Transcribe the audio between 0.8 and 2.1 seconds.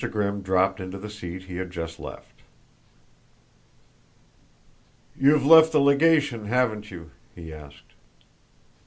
the seat he had just